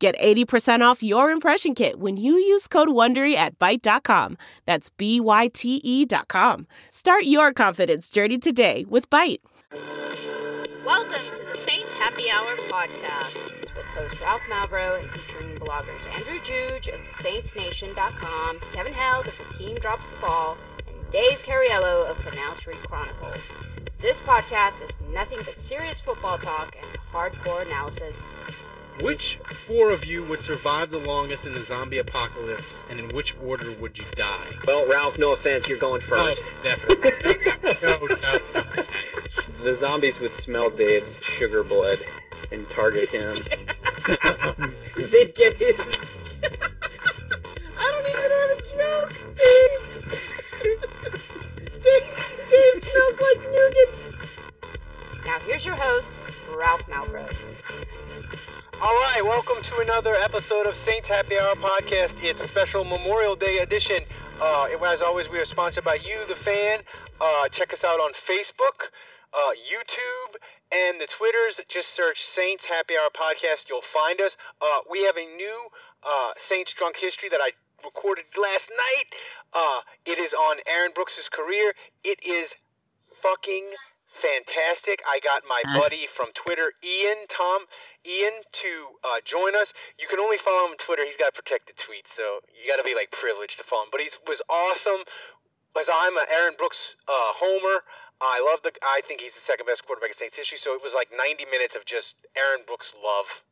[0.00, 4.38] Get 80% off your impression kit when you use code WONDERY at Byte.com.
[4.64, 6.66] That's B-Y-T-E dot com.
[6.88, 9.40] Start your confidence journey today with Byte.
[10.86, 16.40] Welcome to the Saints Happy Hour podcast with host Ralph Malbrough and featuring bloggers Andrew
[16.44, 20.56] Juge of SaintsNation.com, Kevin Held of The Team Drops the Ball,
[20.88, 23.42] and Dave Cariello of Canal Street Chronicles.
[24.00, 28.14] This podcast is nothing but serious football talk and hardcore analysis
[29.02, 33.34] which four of you would survive the longest in the zombie apocalypse, and in which
[33.42, 34.46] order would you die?
[34.66, 36.44] Well, Ralph, no offense, you're going oh, first.
[36.46, 37.36] Oh, definitely.
[37.82, 38.84] no, no, no,
[39.62, 41.98] The zombies would smell Dave's sugar blood
[42.50, 43.42] and target him.
[44.96, 45.76] They'd get his.
[60.60, 62.22] Episode of Saints Happy Hour podcast.
[62.22, 64.02] It's special Memorial Day edition.
[64.42, 66.80] Uh, as always, we are sponsored by you, the fan.
[67.18, 68.90] Uh, check us out on Facebook,
[69.32, 70.36] uh, YouTube,
[70.70, 71.62] and the Twitters.
[71.66, 73.70] Just search Saints Happy Hour podcast.
[73.70, 74.36] You'll find us.
[74.60, 75.68] Uh, we have a new
[76.04, 79.18] uh, Saints Drunk History that I recorded last night.
[79.54, 81.72] Uh, it is on Aaron Brooks's career.
[82.04, 82.56] It is
[83.02, 83.70] fucking
[84.20, 85.00] fantastic.
[85.08, 87.64] I got my buddy from Twitter, Ian Tom
[88.04, 89.72] Ian, to uh, join us.
[89.98, 91.04] You can only follow him on Twitter.
[91.04, 93.88] He's got protected tweets, so you got to be like privileged to follow him.
[93.92, 95.04] But he was awesome.
[95.78, 97.84] As I'm an Aaron Brooks uh, homer,
[98.20, 98.72] I love the.
[98.82, 100.58] I think he's the second best quarterback in Saints history.
[100.58, 103.44] So it was like 90 minutes of just Aaron Brooks love.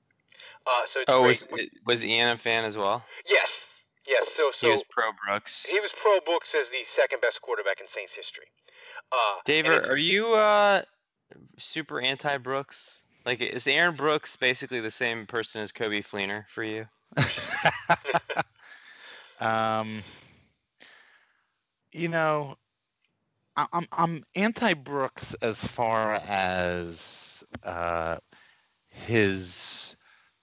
[0.66, 1.48] Uh, so it's oh, great.
[1.50, 3.04] was, was Ian a fan as well?
[3.28, 4.28] Yes, yes.
[4.28, 5.66] So so he was pro Brooks.
[5.68, 8.46] he was pro Brooks as the second best quarterback in Saints history.
[9.12, 10.82] Uh, Dave, are, you uh,
[11.58, 13.00] super anti Brooks?
[13.24, 16.86] Like, is Aaron Brooks basically the same person as Coby Fleener for you?
[19.40, 20.02] um,
[21.92, 22.56] you know,
[23.56, 28.18] I- I'm I'm anti Brooks as far as uh,
[28.88, 29.96] his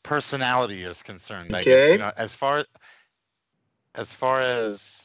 [0.04, 1.56] personality is concerned.
[1.56, 1.94] I guess Okay.
[1.94, 2.66] you know, as far
[3.96, 5.04] as far as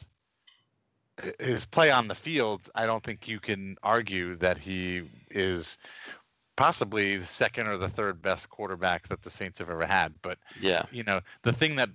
[1.39, 5.77] his play on the field, I don't think you can argue that he is
[6.55, 10.13] possibly the second or the third best quarterback that the Saints have ever had.
[10.21, 10.83] But Yeah.
[10.91, 11.89] you know the thing that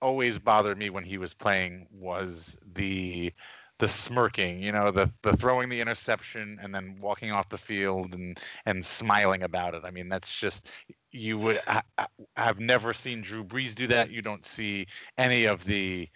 [0.00, 3.32] always bothered me when he was playing was the
[3.78, 8.12] the smirking you know the the throwing the interception and then walking off the field
[8.12, 10.68] and and smiling about it i mean that's just
[11.12, 11.82] you would I,
[12.36, 16.08] have never seen drew brees do that you don't see any of the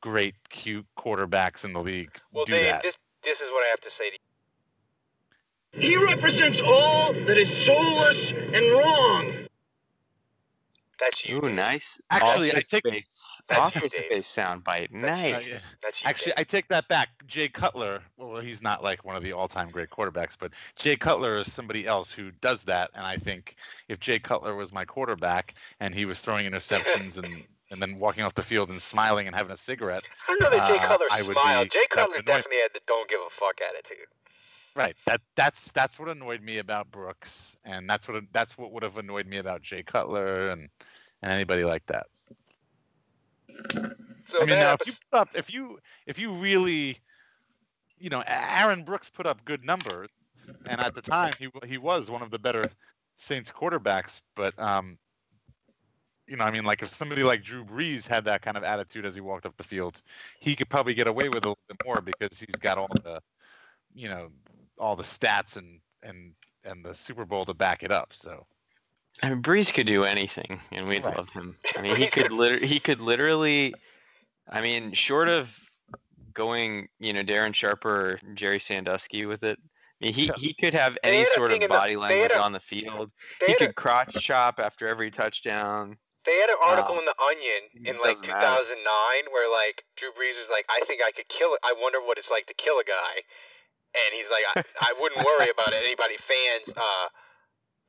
[0.00, 3.68] great cute quarterbacks in the league well, do Dave, that this this is what I
[3.68, 4.18] have to say to you.
[5.72, 9.46] He represents all that is soulless and wrong.
[10.98, 11.38] That's you.
[11.38, 11.54] Ooh, Dave.
[11.54, 12.00] nice.
[12.10, 13.40] Actually, I take- space.
[13.48, 14.04] That's you, office Dave.
[14.06, 14.88] space soundbite.
[15.00, 15.48] That's you, Nice.
[15.50, 15.62] Dave.
[15.82, 16.08] That's you.
[16.10, 16.34] Actually, Dave.
[16.38, 17.08] I take that back.
[17.26, 21.38] Jay Cutler, well, he's not like one of the all-time great quarterbacks, but Jay Cutler
[21.38, 22.90] is somebody else who does that.
[22.94, 23.54] And I think
[23.88, 28.24] if Jay Cutler was my quarterback and he was throwing interceptions and and then walking
[28.24, 31.06] off the field and smiling and having a cigarette, I know that Jay uh, Cutler
[31.10, 31.64] would smiled.
[31.70, 34.06] be Jay Cutler definitely had the don't give a fuck attitude.
[34.74, 34.96] right?
[35.06, 38.96] That that's that's what annoyed me about Brooks, and that's what that's what would have
[38.96, 40.68] annoyed me about Jay Cutler and
[41.22, 42.06] and anybody like that.
[44.24, 46.98] So I mean, now if you put up, if you if you really,
[47.98, 50.08] you know, Aaron Brooks put up good numbers,
[50.66, 52.64] and at the time he he was one of the better
[53.16, 54.22] Saints quarterbacks.
[54.36, 54.98] But um,
[56.30, 59.04] you know, I mean, like if somebody like Drew Brees had that kind of attitude
[59.04, 60.00] as he walked up the field,
[60.38, 63.20] he could probably get away with a little bit more because he's got all the,
[63.94, 64.30] you know,
[64.78, 66.32] all the stats and and
[66.64, 68.12] and the Super Bowl to back it up.
[68.12, 68.46] So
[69.22, 71.16] I mean, Brees could do anything, and we'd Right.
[71.16, 71.56] love him.
[71.76, 73.74] I mean, he could could- liter- he could literally,
[74.48, 75.58] I mean, short of
[76.32, 79.58] going, you know, Darren Sharper or Jerry Sandusky with it.
[80.00, 82.40] I mean, he, he could have any sort of in the- body they language a-
[82.40, 83.10] on the field.
[83.44, 85.98] He had, a, could crotch chop after every touchdown.
[86.30, 87.02] They had an article Wow.
[87.02, 88.78] in the Onion in like doesn't matter.
[88.78, 91.60] 2009 where like Drew Brees was like, "I think I could kill it.
[91.66, 93.26] I wonder what it's like to kill a guy,"
[93.90, 95.82] and he's like, "I, I wouldn't worry about it.
[95.82, 97.10] Anybody fans, uh,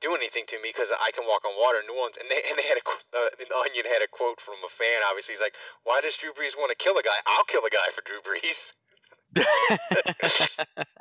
[0.01, 2.17] do anything to me because I can walk on water in New Orleans.
[2.17, 5.05] And they and they had a uh, the Onion had a quote from a fan.
[5.05, 5.53] Obviously, he's like,
[5.85, 7.21] "Why does Drew Brees want to kill a guy?
[7.29, 8.73] I'll kill a guy for Drew Brees."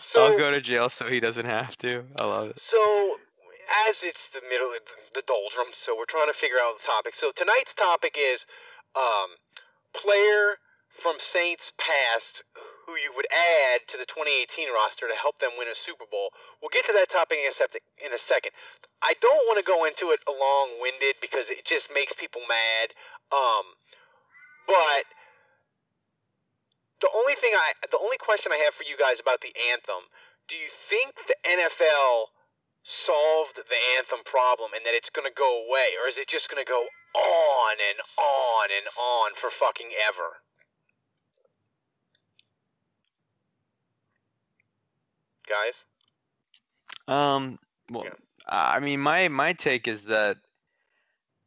[0.00, 2.04] So I'll go to jail so he doesn't have to.
[2.18, 2.58] I love it.
[2.58, 3.16] So,
[3.88, 4.84] as it's the middle of
[5.14, 7.14] the, doldrums, so we're trying to figure out the topic.
[7.14, 8.44] So tonight's topic is
[8.96, 9.40] um,
[9.94, 12.44] player from Saints past
[12.84, 16.34] who you would add to the 2018 roster to help them win a Super Bowl.
[16.60, 18.52] We'll get to that topic in a, second.
[19.00, 22.92] I don't want to go into it long-winded because it just makes people mad.
[23.32, 23.78] Um,
[24.66, 25.08] but
[27.00, 30.10] the only thing I, the only question I have for you guys about the anthem,
[30.50, 32.34] do you think the NFL
[32.82, 36.50] solved the anthem problem and that it's going to go away, or is it just
[36.50, 40.42] going to go on and on and on for fucking ever?
[45.48, 45.84] Guys,
[47.08, 47.58] Um,
[47.90, 48.12] well, Yeah.
[48.46, 50.38] I mean, my my take is that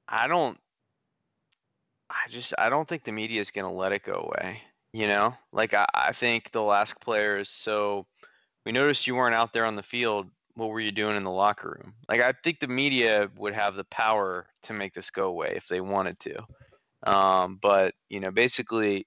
[0.08, 0.60] I don't.
[2.10, 4.62] I just I don't think the media is gonna let it go away.
[4.94, 7.50] You know, like I, I think they'll ask players.
[7.50, 8.06] So
[8.66, 10.30] we noticed you weren't out there on the field.
[10.56, 11.94] What were you doing in the locker room?
[12.08, 15.68] Like I think the media would have the power to make this go away if
[15.68, 17.12] they wanted to.
[17.12, 19.06] Um, but you know, basically,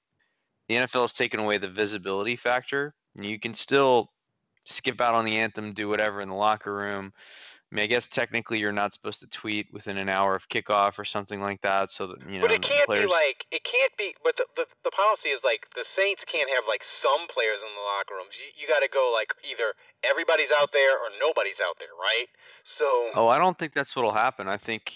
[0.68, 2.94] the NFL has taken away the visibility factor.
[3.14, 4.10] You can still
[4.64, 7.12] skip out on the anthem, do whatever in the locker room.
[7.70, 10.98] I mean, I guess technically you're not supposed to tweet within an hour of kickoff
[10.98, 12.40] or something like that, so that you know.
[12.40, 14.14] but it can't players, be like it can't be.
[14.24, 17.68] But the, the the policy is like the Saints can't have like some players in
[17.74, 18.36] the locker rooms.
[18.38, 22.26] You, you got to go like either everybody's out there or nobody's out there, right?
[22.62, 24.48] So Oh, I don't think that's what'll happen.
[24.48, 24.94] I think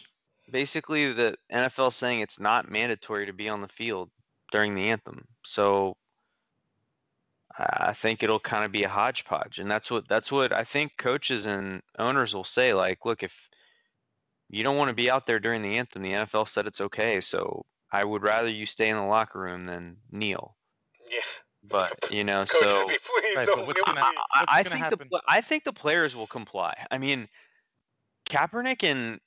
[0.51, 4.09] basically the NFL is saying it's not mandatory to be on the field
[4.51, 5.27] during the anthem.
[5.45, 5.97] So
[7.63, 10.65] I I think it'll kind of be a hodgepodge, and that's what that's what I
[10.65, 12.73] think coaches and owners will say.
[12.75, 13.49] Like, look, if
[14.51, 17.21] you don't want to be out there during the anthem, the NFL said it's okay.
[17.21, 20.57] So I would rather you stay in the locker room than kneel.
[21.11, 21.21] yeah,
[21.65, 24.01] But you know, coach, so please Right, don't kneel, gonna-
[24.35, 26.75] I, I think the happen- pla- I think the players will comply.
[26.91, 27.29] I mean,
[28.29, 29.21] Kaepernick and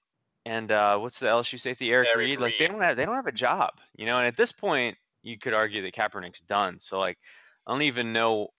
[0.48, 2.40] and uh, what's the LSU safety Eric, Eric Reid?
[2.40, 4.18] Like they don't have they don't have a job, you know.
[4.18, 6.80] And at this point, you could argue that Kaepernick's done.
[6.80, 7.18] So like,
[7.66, 8.50] I don't even know.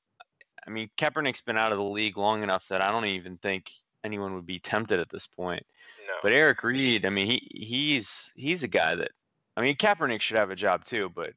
[0.67, 3.71] I mean, Kaepernick's been out of the league long enough that I don't even think
[4.05, 5.65] anyone would be tempted at this point.
[6.07, 6.15] No.
[6.23, 9.11] But Eric Reid, I mean, he he's he's a guy that
[9.57, 11.33] I mean, Kaepernick should have a job too, but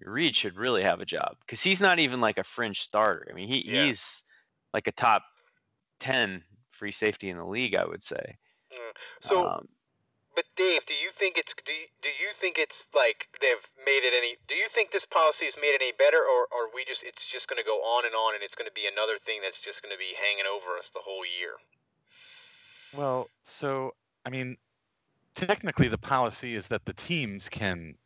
[0.00, 3.26] Reid should really have a job because he's not even like a fringe starter.
[3.30, 3.84] I mean, he Yeah.
[3.84, 4.24] he's
[4.72, 5.24] like a top
[5.98, 8.36] ten free safety in the league, I would say.
[8.72, 8.92] Mm.
[9.20, 9.68] So, um,
[10.34, 14.02] but Dave, do you think it's do you, do you think it's like they've made
[14.04, 14.36] it any?
[14.46, 17.26] Do you think this policy has made it any better, or are we just it's
[17.28, 19.60] just going to go on and on, and it's going to be another thing that's
[19.60, 21.54] just going to be hanging over us the whole year?
[22.92, 23.94] Well, so
[24.24, 24.56] I mean,
[25.34, 27.96] technically, the policy is that the teams can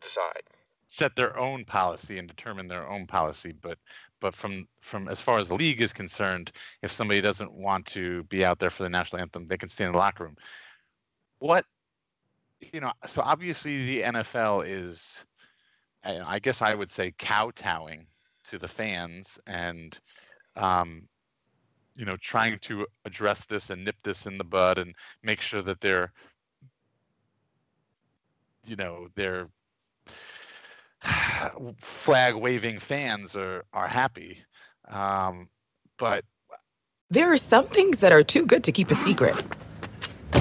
[0.00, 0.42] Decide.
[0.86, 3.52] set their own policy and determine their own policy.
[3.52, 3.78] But
[4.20, 8.22] but from from as far as the league is concerned, if somebody doesn't want to
[8.24, 10.36] be out there for the national anthem, they can stay in the locker room.
[11.40, 11.66] What
[12.72, 15.24] you know, so obviously the NFL is,
[16.04, 18.06] I guess I would say kowtowing
[18.44, 19.98] to the fans and.
[20.56, 21.08] Um,
[22.00, 25.60] you know, trying to address this and nip this in the bud and make sure
[25.60, 26.12] that they're,
[28.64, 29.48] you know, their
[31.78, 34.42] flag waving fans are are happy.
[34.88, 35.48] Um,
[35.98, 36.24] but
[37.10, 39.36] There are some things that are too good to keep a secret.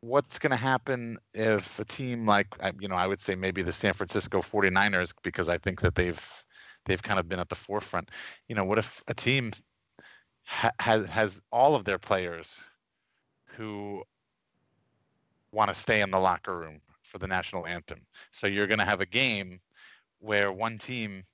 [0.00, 2.48] what's going to happen if a team like
[2.80, 6.44] you know I would say maybe the San Francisco 49ers because I think that they've
[6.84, 8.10] they've kind of been at the forefront.
[8.48, 9.52] You know, what if a team
[10.44, 12.60] ha- has has all of their players
[13.56, 14.02] who
[15.52, 18.00] want to stay in the locker room for the national anthem.
[18.32, 19.60] So you're going to have a game
[20.18, 21.24] where one team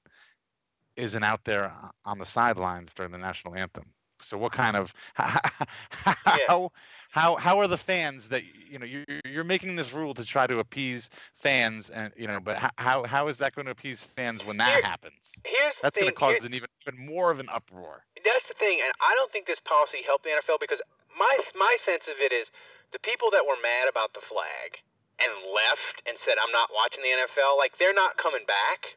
[0.97, 3.87] isn't out there uh, on the sidelines during the national anthem.
[4.25, 6.71] So what kind of how
[7.11, 10.47] how how are the fans that you know you're you're making this rule to try
[10.47, 14.45] to appease fans and you know but how how is that going to appease fans
[14.45, 15.35] when that Here- happens?
[15.45, 18.05] Here's That's going to cause here- an even even more of an uproar.
[18.25, 20.83] that's the thing, and I don't think this policy helped the NFL because
[21.19, 22.51] my my sense of it is
[22.93, 24.81] the people that were mad about the flag
[25.23, 28.97] and left and said I'm not watching the NFL, like they're not coming back.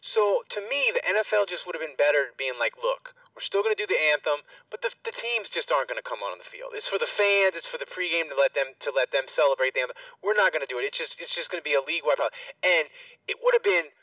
[0.00, 3.62] So to me, the NFL just would have been better being like, look, we're still
[3.62, 6.34] going to do the anthem, but the, the teams just aren't going to come out
[6.34, 6.74] on the field.
[6.74, 7.54] It's for the fans.
[7.54, 9.94] It's for the pregame to let them to let them celebrate the anthem.
[10.18, 10.90] We're not going to do it.
[10.90, 12.90] It's just it's just going to be a league wide, and
[13.30, 13.94] it would have been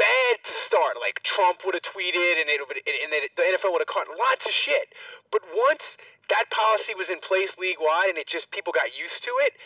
[0.00, 0.96] bad to start.
[0.96, 4.48] Like Trump would have tweeted, and it and then the NFL would have caught lots
[4.48, 4.96] of shit.
[5.28, 6.00] But once
[6.32, 9.60] that policy was in place league wide, and it just people got used to it,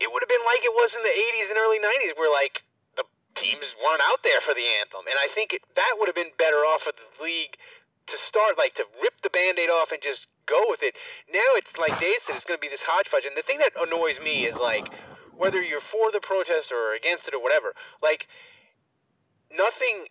[0.00, 2.64] it would have been like it was in the '80s and early '90s, where like
[2.96, 3.04] the
[3.36, 5.04] teams weren't out there for the anthem.
[5.04, 7.60] And I think it, that would have been better off for the league
[8.06, 10.96] to start, like to rip the band-aid off and just go with it.
[11.32, 13.24] Now it's like Dave said, it's going to be this hodgepodge.
[13.26, 14.92] And the thing that annoys me is like
[15.36, 18.28] whether you're for the protest or against it or whatever, like
[19.50, 20.06] nothing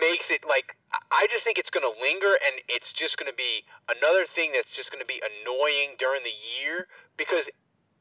[0.00, 0.76] makes it like
[1.10, 4.52] I just think it's going to linger and it's just going to be another thing
[4.54, 6.86] that's just going to be annoying during the year
[7.16, 7.48] because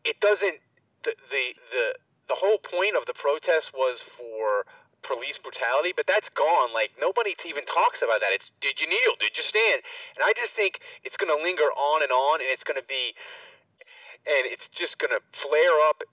[0.04, 0.60] it doesn't
[1.04, 1.96] the the the
[2.28, 4.66] the whole point of the protest was for
[5.08, 6.74] police brutality, but that's gone.
[6.74, 8.32] Like nobody even talks about that.
[8.34, 9.16] It's did you kneel?
[9.20, 9.82] Did you stand?
[10.16, 12.88] And I just think it's going to linger on and on, and it's going to
[12.88, 13.16] be,
[14.28, 16.04] and it's just going to flare up.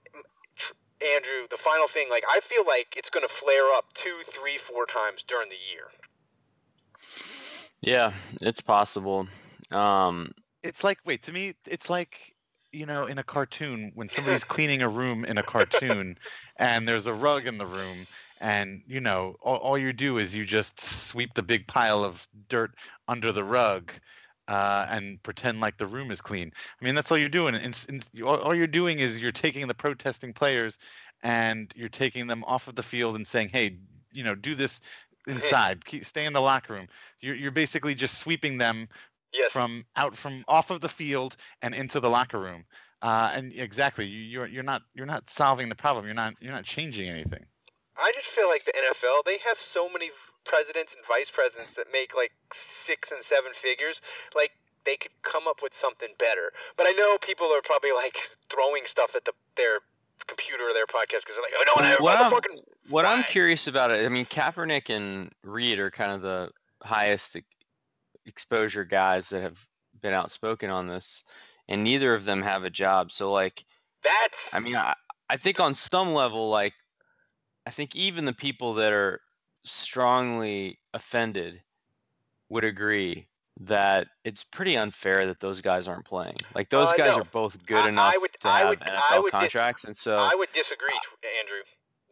[1.02, 4.56] Andrew, the final thing, like I feel like it's going to flare up two, three,
[4.58, 5.88] four times during the year.
[7.82, 9.28] Yeah, it's possible.
[9.70, 10.32] Um,
[10.62, 12.34] It's like wait to me it's like
[12.72, 16.18] you know in a cartoon when somebody's cleaning a room in a cartoon
[16.56, 18.06] and there's a rug in the room
[18.40, 22.26] and you know all, all you do is you just sweep the big pile of
[22.48, 22.72] dirt
[23.08, 23.92] under the rug
[24.48, 26.52] uh, and pretend like the room is clean.
[26.80, 27.54] I mean, that's all you're doing.
[27.54, 30.78] And, and all, all you're doing is you're taking the protesting players
[31.22, 33.78] and you're taking them off of the field and saying, "Hey,
[34.12, 34.80] you know, do this
[35.26, 35.84] inside.
[35.84, 36.88] Keep, stay in the locker room."
[37.20, 38.88] You're, you're basically just sweeping them
[39.32, 39.52] Yes.
[39.52, 42.64] from out from off of the field and into the locker room.
[43.02, 46.04] Uh, and exactly, you, you're you're not you're not solving the problem.
[46.04, 47.44] You're not you're not changing anything.
[47.96, 50.10] I just feel like the NFL, they have so many
[50.44, 54.00] presidents and vice presidents that make like six and seven figures.
[54.34, 54.52] Like
[54.84, 56.52] they could come up with something better.
[56.76, 59.80] But I know people are probably like throwing stuff at the their
[60.26, 62.60] computer or their podcast because they're like, oh no, no, what I'm,
[62.90, 66.50] what I'm curious about it, I mean, Kaepernick and Reid are kind of the
[66.82, 67.36] highest
[68.26, 69.58] exposure guys that have
[70.00, 71.24] been outspoken on this,
[71.68, 73.12] and neither of them have a job.
[73.12, 73.64] So, like,
[74.02, 74.54] That's.
[74.54, 74.94] I mean, I,
[75.30, 76.74] I think on some level, like,
[77.66, 79.20] I think even the people that are
[79.64, 81.62] strongly offended
[82.48, 83.26] would agree
[83.60, 86.36] that it's pretty unfair that those guys aren't playing.
[86.54, 87.22] Like, those Uh, guys no.
[87.22, 89.40] are both good I- I enough would- to I have would- I NFL would dis-
[89.40, 90.16] contracts, and so.
[90.16, 90.98] I would disagree,
[91.40, 91.62] Andrew.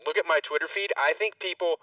[0.06, 0.92] Look at my Twitter feed.
[0.96, 1.80] I think people,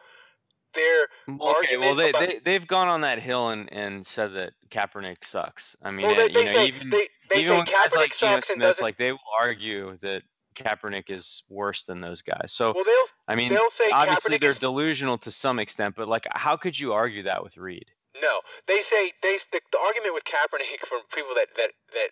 [0.74, 4.54] their Okay, well they, about- they they've gone on that hill and, and said that
[4.70, 5.76] Kaepernick sucks.
[5.82, 8.14] I mean, well, they, uh, they know, say even they, they even say Kaepernick like
[8.14, 8.84] sucks and Smith, doesn't.
[8.84, 10.24] like they will argue that
[10.60, 12.52] Kaepernick is worse than those guys.
[12.52, 15.96] So well, they'll I mean, they'll say obviously Kaepernick they're is delusional to some extent,
[15.96, 17.86] but like, how could you argue that with Reid?
[18.22, 22.10] No, they say they the, the argument with Kaepernick from people that that that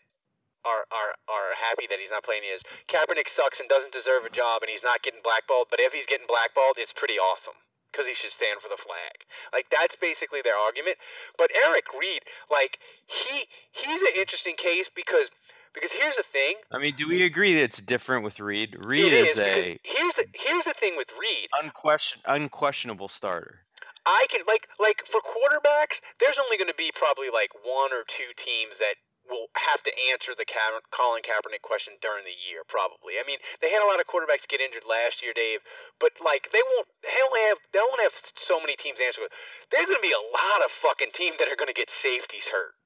[0.65, 4.29] are are are happy that he's not playing is Kaepernick sucks and doesn't deserve a
[4.29, 5.67] job and he's not getting blackballed.
[5.69, 7.59] But if he's getting blackballed, it's pretty awesome
[7.91, 9.25] because he should stand for the flag.
[9.51, 10.97] Like that's basically their argument.
[11.37, 15.29] But Eric Reid, like he he's an interesting case because
[15.73, 16.55] because here's the thing.
[16.71, 18.75] I mean, do we agree that it's different with Reid?
[18.79, 21.47] Reid it is, is a here's the, here's the thing with Reid.
[21.61, 23.61] unquestion unquestionable starter.
[24.05, 28.03] I can like like for quarterbacks, there's only going to be probably like one or
[28.07, 28.95] two teams that
[29.27, 32.63] will have to answer the Ka- Colin Kaepernick question during the year.
[32.63, 33.19] Probably.
[33.19, 35.59] I mean, they had a lot of quarterbacks get injured last year, Dave.
[35.99, 36.87] But like they won't.
[37.03, 37.59] They only have.
[37.75, 39.27] They only have so many teams answer.
[39.71, 42.55] There's going to be a lot of fucking teams that are going to get safeties
[42.55, 42.76] hurt.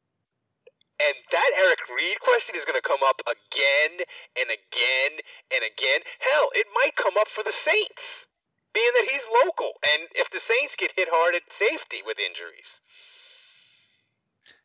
[1.07, 4.05] And that Eric Reid question is going to come up again
[4.37, 5.19] and again
[5.53, 6.01] and again.
[6.19, 8.27] Hell, it might come up for the Saints
[8.73, 12.81] being that he's local, and if the Saints get hit hard at safety with injuries.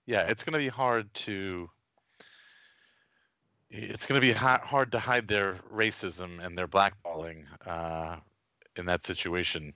[0.07, 1.69] Yeah, it's going to be hard to.
[3.69, 8.17] It's going to be ha- hard to hide their racism and their blackballing uh,
[8.77, 9.75] in that situation.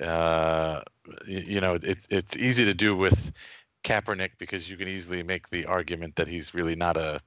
[0.00, 0.80] Uh,
[1.26, 3.32] you know, it, it's easy to do with
[3.84, 7.20] Kaepernick because you can easily make the argument that he's really not a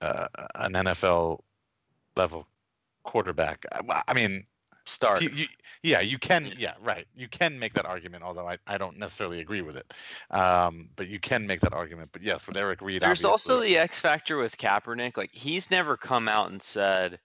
[0.00, 1.40] uh, an NFL
[2.16, 2.46] level
[3.02, 3.64] quarterback.
[3.72, 4.46] I, I mean.
[5.22, 5.46] You- you-
[5.84, 6.52] yeah, you can.
[6.58, 7.06] Yeah, right.
[7.14, 9.94] You can make that argument, although I, I don't necessarily agree with it.
[10.30, 12.10] Um, but you can make that argument.
[12.10, 15.16] But yes, with Eric Reid, There's also the X factor with Kaepernick.
[15.16, 17.20] Like he's never come out and said,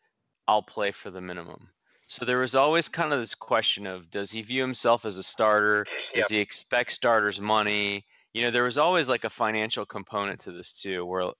[0.47, 1.67] "I'll play for the minimum."
[2.05, 5.23] So there was always kind of this question of, does he view himself as a
[5.23, 5.87] starter?
[6.13, 6.23] Yep.
[6.25, 8.05] Does he expect starters' money?
[8.33, 11.05] You know, there was always like a financial component to this too.
[11.05, 11.31] Where,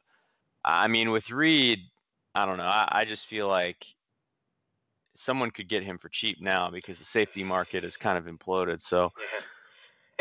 [0.64, 1.80] I mean, with Reid,
[2.36, 2.64] I don't know.
[2.66, 3.86] I, I just feel like
[5.16, 8.82] someone could get him for cheap now because the safety market has kind of imploded.
[8.82, 9.08] So.
[9.08, 9.44] Mm-hmm.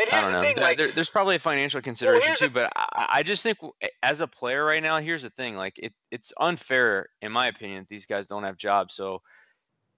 [0.01, 0.43] And I don't the know.
[0.43, 3.23] thing, There- like there- there's probably a financial consideration here's too, the- but I, I
[3.23, 3.59] just think
[4.01, 7.83] as a player right now, here's the thing: like it, it's unfair, in my opinion,
[7.83, 8.95] that these guys don't have jobs.
[8.95, 9.21] So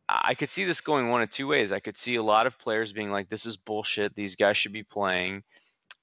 [0.10, 1.72] I could see this going one of two ways.
[1.72, 4.13] I could see a lot of players being like, "This is bullshit.
[4.15, 5.44] These guys should be playing,"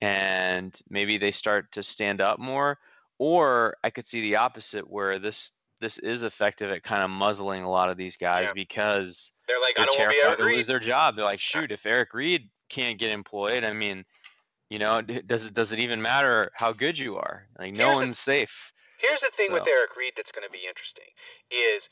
[0.03, 2.79] and maybe they start to stand up more.
[3.19, 7.63] Or I could see the opposite, where this this is effective at kind of muzzling
[7.63, 8.53] a lot of these guys Yeah.
[8.55, 11.17] because they're like, they're don't want to be terrified Eric to lose their job.
[11.17, 14.05] They're like, shoot, if Eric Reid can't get employed, I mean,
[14.71, 17.47] you know, does it does it even matter how good you are?
[17.59, 18.73] Like, no Here's the one's safe.
[18.99, 21.11] Here's the thing with Eric Reid that's going to be interesting
[21.51, 21.89] is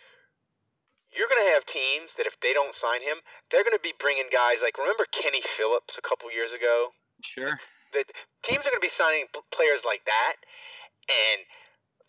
[1.17, 3.19] you're going to have teams that if they don't sign him,
[3.51, 6.91] they're going to be bringing guys like remember Kenny Phillips a couple years ago.
[7.23, 7.59] Sure.
[7.93, 8.05] The
[8.43, 10.37] teams are going to be signing players like that,
[11.09, 11.47] and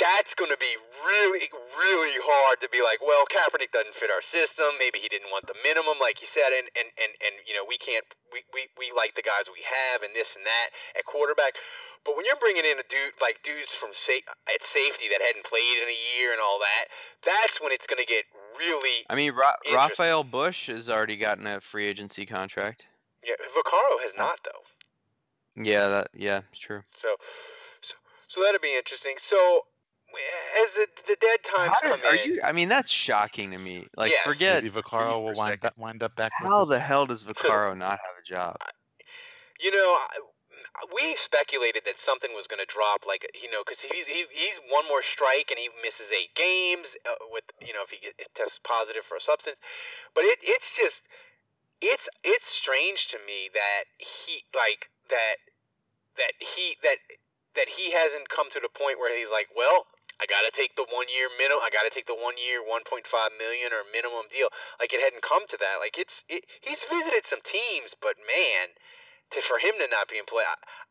[0.01, 0.73] that's going to be
[1.05, 1.45] really,
[1.77, 4.81] really hard to be like, well, Kaepernick doesn't fit our system.
[4.81, 7.61] Maybe he didn't want the minimum, like you said, and and and, and you know
[7.61, 11.05] we can't we, we we like the guys we have and this and that at
[11.05, 11.61] quarterback.
[12.01, 15.45] But when you're bringing in a dude like dudes from sa- at safety that hadn't
[15.45, 16.89] played in a year and all that,
[17.21, 18.25] that's when it's going to get
[18.57, 19.05] really.
[19.05, 22.89] I mean, Ra- Rafael Bush has already gotten a free agency contract.
[23.21, 24.65] Yeah, Vaccaro has not though.
[25.55, 26.84] Yeah, that yeah, it's true.
[26.96, 27.15] So,
[27.81, 27.96] so,
[28.27, 29.15] so that'd be interesting.
[29.17, 29.62] So,
[30.63, 32.41] as the the dead times How come did- are in, you?
[32.43, 33.88] I mean, that's shocking to me.
[33.98, 34.24] Like, Yes.
[34.24, 35.65] forget Maybe Vaccaro will wind, second.
[35.67, 36.31] up wind up back.
[36.36, 38.58] How the hell does Vaccaro not have a job?
[39.60, 40.20] you know, I-
[40.96, 44.60] we speculated that something was going to drop, like you know, because he's he, he's
[44.70, 48.14] one more strike and he misses eight games uh, with you know if he get,
[48.33, 49.57] tests positive for a substance,
[50.16, 51.07] but it it's just
[51.81, 55.37] it's it's strange to me that he like that
[56.17, 57.03] that he that
[57.55, 60.75] that he hasn't come to the point where he's like, well, I got to take
[60.79, 61.65] the one year minimum.
[61.65, 64.47] I got to take the one year, one point five million or minimum deal.
[64.79, 65.83] Like it hadn't come to that.
[65.83, 68.77] Like it's it, he's visited some teams, but man,
[69.31, 70.44] to for him to not be employed,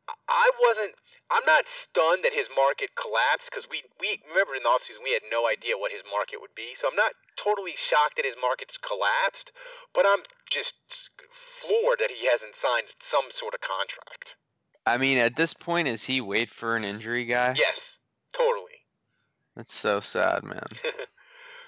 [0.09, 0.95] I, I wasn't.
[1.31, 5.13] I'm not stunned that his market collapsed because we we remember in the offseason we
[5.13, 6.75] had no idea what his market would be.
[6.75, 9.53] So I'm not totally shocked that his market's collapsed,
[9.95, 14.37] but I'm just floored that he hasn't signed some sort of contract.
[14.87, 17.55] I mean, at this point, is he wait for an injury guy?
[17.57, 17.99] Yes,
[18.35, 18.87] totally.
[19.55, 20.67] That's so sad, man.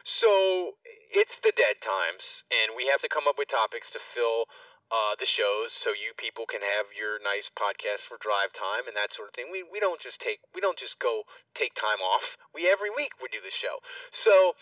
[0.04, 0.72] So
[1.10, 4.46] it's the dead times, and we have to come up with topics to fill
[4.92, 8.94] uh, the shows so you people can have your nice podcast for drive time and
[8.94, 9.46] that sort of thing.
[9.50, 11.22] We we don't just take we don't just go
[11.54, 12.36] take time off.
[12.54, 13.80] We every week we do the show.
[14.10, 14.52] So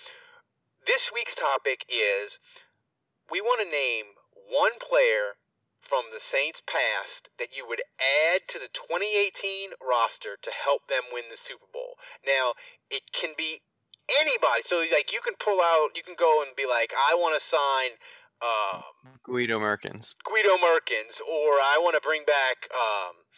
[0.86, 2.38] this week's topic is
[3.30, 5.34] we want to name one player
[5.80, 11.10] from the Saints past that you would add to the 2018 roster to help them
[11.12, 11.98] win the Super Bowl.
[12.24, 12.54] Now,
[12.90, 13.62] it can be
[14.06, 14.62] anybody.
[14.62, 17.42] So like you can pull out, you can go and be like, I want to
[17.42, 17.98] sign
[18.40, 20.14] um, Guido Merkens.
[20.24, 23.28] Guido Merkens, or I want to bring back, um,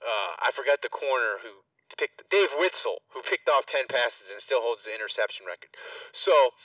[0.00, 1.64] uh, I forgot the corner who
[1.96, 5.70] picked Dave Whitsell, who picked off ten passes and still holds the interception record.
[6.12, 6.56] So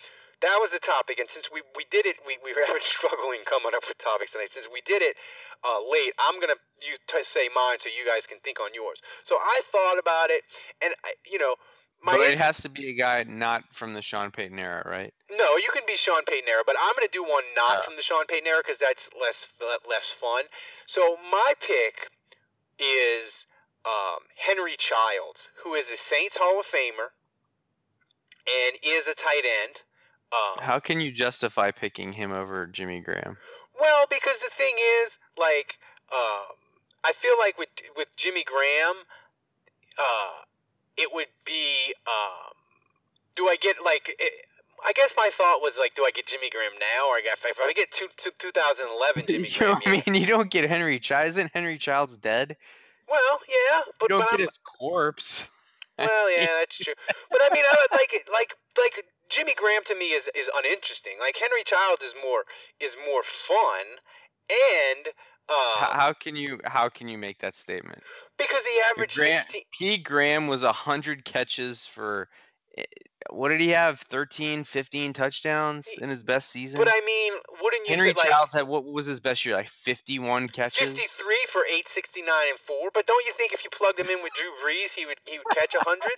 [0.41, 3.45] that was the topic, and since we, we did it, we, we were having struggling
[3.45, 4.49] coming up with topics tonight.
[4.51, 5.15] Since we did it
[5.61, 9.01] uh, late, I'm gonna use to say mine so you guys can think on yours.
[9.23, 10.43] So I thought about it,
[10.81, 11.55] and I, you know,
[12.03, 15.13] my But it has to be a guy not from the Sean Payton era, right?
[15.31, 17.81] no, you can be Sean Payton era, but I'm going to do one not Oh.
[17.81, 19.47] from the Sean Payton era because that's less
[19.89, 20.45] less fun.
[20.85, 22.09] So my pick
[22.79, 23.45] is
[23.85, 27.11] um, Henry Childs, who is a Saints Hall of Famer
[28.47, 29.83] and is a tight end.
[30.33, 33.37] Um, How can you justify picking him over Jimmy Graham?
[33.79, 35.77] well, because the thing is, like,
[36.13, 36.55] um,
[37.03, 39.05] I feel like with with Jimmy Graham,
[39.97, 40.43] uh,
[40.97, 42.53] it would be, um,
[43.35, 44.15] do I get like?
[44.19, 44.45] It,
[44.83, 47.37] I guess my thought was like, do I get Jimmy Graham now, or I got
[47.47, 49.79] if I get two, two, 2011 Jimmy you Graham?
[49.85, 51.29] I mean, you don't get Henry Child.
[51.29, 52.57] Isn't Henry Child's dead?
[53.07, 55.45] Well, yeah, but You don't but get I'm, his corpse.
[55.99, 56.93] well, yeah, that's true.
[57.29, 61.13] But I mean, I would like like like Jimmy Graham to me is is uninteresting.
[61.19, 62.43] Like Henry Child is more
[62.79, 63.99] is more fun,
[64.49, 65.07] and
[65.49, 68.01] uh, How, how can you how can you make that statement?
[68.37, 69.63] because he averaged Graham, sixteen.
[69.77, 69.97] P.
[69.97, 72.25] Graham was hundred catches for eh,
[72.77, 72.83] Eh,
[73.29, 73.99] what did he have?
[73.99, 76.79] 13, 15 touchdowns in his best season.
[76.79, 79.55] But I mean, wouldn't you Henry say like Childs had what was his best year?
[79.55, 80.79] Like 51 catches.
[80.79, 82.89] 53 for 869 and 4?
[82.93, 85.37] But don't you think if you plugged him in with Drew Brees, he would he
[85.37, 86.11] would catch 100?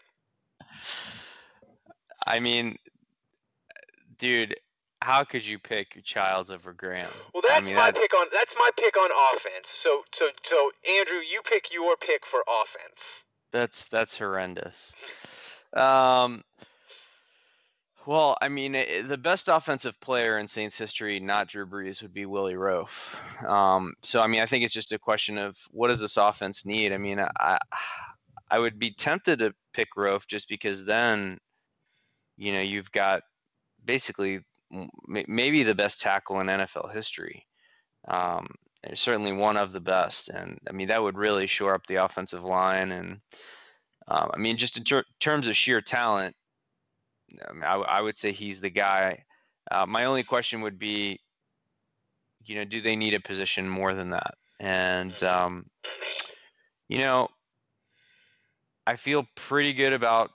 [2.26, 2.78] I mean,
[4.18, 4.56] dude,
[5.02, 7.10] how could you pick Childs over Graham?
[7.34, 9.70] Well, I that's mean, my pick on that's my pick on offense.
[9.70, 13.26] So so so Andrew, you pick your pick for offense.
[13.52, 14.96] That's that's horrendous.
[15.76, 16.44] Um,
[18.06, 22.14] well, I mean, eh, the best offensive player in Saints history, not Drew Brees, would
[22.14, 23.16] be Willie Roaf.
[23.48, 26.66] Um, so, I mean, I think it's just a question of what does this offense
[26.66, 26.92] need?
[26.92, 27.58] I mean, I
[28.52, 31.40] I would be tempted to pick Roaf just because then,
[32.38, 33.24] you know, you've got
[33.86, 34.42] basically
[35.08, 37.48] maybe the best tackle in NFL history.
[38.08, 38.48] Um,
[38.96, 42.44] certainly one of the best, and I mean that would really shore up the offensive
[42.44, 43.20] line and.
[44.08, 46.36] Um, I mean, just in ter- terms of sheer talent,
[47.48, 49.24] I, mean, I, w- I would say he's the guy.
[49.72, 51.20] Uh, my only question would be,
[52.46, 54.34] you know, do they need a position more than that?
[54.60, 55.66] And, um,
[56.90, 57.30] you know,
[58.86, 60.32] I feel pretty good about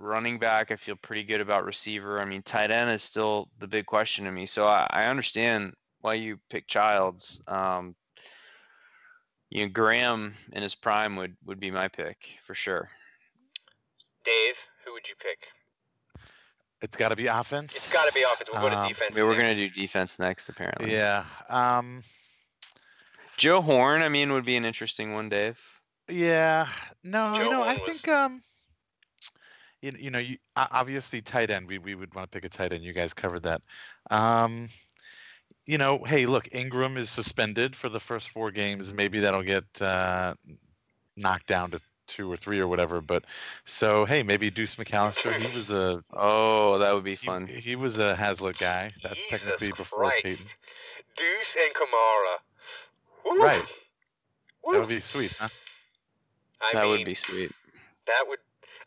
[0.00, 0.70] running back.
[0.70, 2.20] I feel pretty good about receiver.
[2.20, 4.46] I mean, tight end is still the big question to me.
[4.46, 7.42] So I, I understand why you pick Childs.
[7.46, 7.94] Um,
[9.50, 12.88] you know, Graham in his prime would would be my pick for sure.
[14.24, 15.48] Dave, who would you pick?
[16.80, 17.74] It's got to be offense.
[17.74, 18.50] It's got to be offense.
[18.52, 19.16] We'll go to Um, defense.
[19.16, 20.92] I mean, we're gonna do defense next, apparently.
[20.92, 21.24] Yeah.
[21.48, 22.02] Um.
[23.36, 25.58] Joe Horn, I mean, would be an interesting one, Dave.
[26.08, 26.68] Yeah.
[27.04, 28.42] No, Joe you know, I Horn was- think um
[29.80, 31.68] you, you know, you obviously tight end.
[31.68, 32.82] We we would want to pick a tight end.
[32.82, 33.62] You guys covered that.
[34.10, 34.68] Um
[35.68, 38.94] you know, hey, look, Ingram is suspended for the first four games.
[38.94, 40.32] Maybe that'll get uh,
[41.14, 43.02] knocked down to two or three or whatever.
[43.02, 43.26] But
[43.66, 45.30] so, hey, maybe Deuce McAllister.
[45.38, 47.46] He was a Oh, that would be fun.
[47.46, 48.94] he was a Haslett guy.
[49.02, 50.22] That's Jesus technically before Payton.
[50.22, 50.56] Christ.
[51.18, 52.38] Deuce and Kamara.
[53.26, 53.44] Woo.
[53.44, 53.62] Right.
[54.64, 54.72] Woo.
[54.72, 55.48] That would be sweet, huh?
[56.62, 57.52] I that mean, would be sweet.
[58.06, 58.38] That would.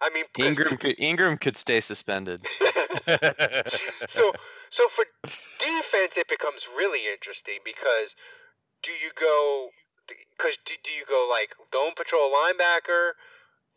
[0.01, 2.41] I mean, Ingram could Ingram could stay suspended.
[4.07, 4.33] so
[4.71, 5.05] so for
[5.91, 8.15] defense it becomes really interesting because
[8.81, 9.69] do you go
[10.07, 13.19] because do, do you go like dome patrol linebacker?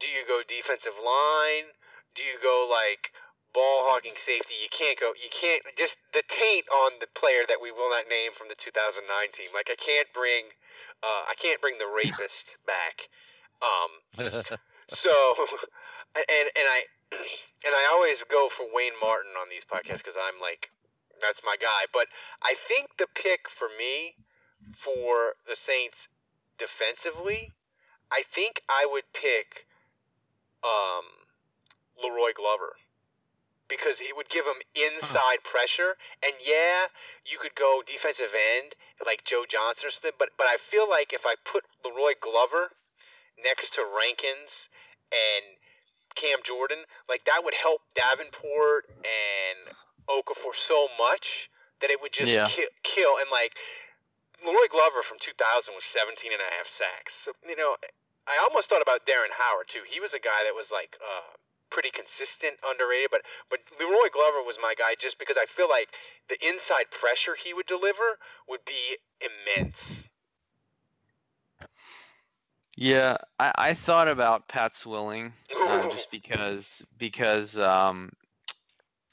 [0.00, 1.74] Do you go defensive line?
[2.14, 3.12] Do you go like
[3.52, 4.54] ball hawking safety?
[4.62, 8.08] You can't go you can't just the taint on the player that we will not
[8.08, 9.50] name from the 2009 team.
[9.52, 10.54] Like i can't bring
[11.02, 13.10] uh, i can't bring the rapist back.
[13.58, 14.22] Um
[14.88, 15.12] so,
[16.16, 16.80] and and I
[17.12, 20.70] and I always go for Wayne Martin on these podcasts because I'm like,
[21.20, 21.86] that's my guy.
[21.92, 22.06] But
[22.42, 24.16] I think the pick for me
[24.74, 26.08] for the Saints
[26.58, 27.52] defensively,
[28.10, 29.66] I think I would pick
[30.62, 31.26] um,
[31.98, 32.76] La'Roi Glover
[33.68, 35.96] because it would give him inside pressure.
[36.24, 36.92] And yeah,
[37.24, 38.74] you could go defensive end
[39.04, 40.16] like Joe Johnson or something.
[40.18, 42.72] But but I feel like if I put La'Roi Glover
[43.42, 44.68] next to Rankins
[45.10, 45.58] and
[46.14, 49.74] Cam Jordan, like that would help Davenport and
[50.08, 52.46] Okafor so much that it would just Yeah.
[52.46, 53.16] ki- kill.
[53.18, 53.56] And like
[54.44, 57.14] La'Roi Glover from 2000 was 17 and a half sacks.
[57.14, 57.76] So, you know,
[58.26, 59.82] I almost thought about Darren Howard too.
[59.86, 61.36] He was a guy that was like uh,
[61.70, 63.08] pretty consistent, underrated.
[63.10, 65.94] But but La'Roi Glover was my guy just because I feel like
[66.28, 70.08] the inside pressure he would deliver would be immense.
[72.76, 75.32] Yeah, I, I thought about Pat Swilling
[75.68, 78.10] um, just because because um,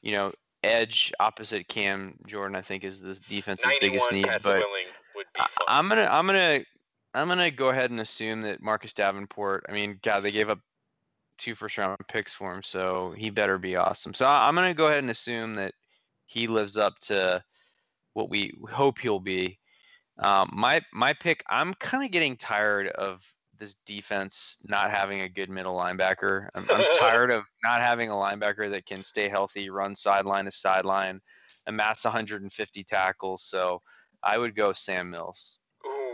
[0.01, 0.32] you know
[0.63, 4.28] edge opposite Cam Jordan I think is the defense's biggest need.
[4.28, 5.65] Pat but Swilling would be fun.
[5.67, 6.62] I'm gonna I'm gonna
[7.13, 9.65] I'm gonna go ahead and assume that Marcus Davenport.
[9.67, 10.60] I mean, God, they gave up
[11.38, 14.13] two first round picks for him, so he better be awesome.
[14.13, 15.74] So I'm gonna go ahead and assume that
[16.26, 17.43] he lives up to
[18.13, 19.60] what we hope he'll be.
[20.19, 21.43] Um, my my pick.
[21.50, 23.21] I'm kind of getting tired of
[23.62, 26.47] this defense not having a good middle linebacker.
[26.56, 30.52] I'm, I'm tired of not having a linebacker that can stay healthy, run sideline to
[30.52, 31.21] sideline,
[31.67, 33.43] amass 150 tackles.
[33.43, 33.82] So
[34.24, 35.60] I would go Sam Mills.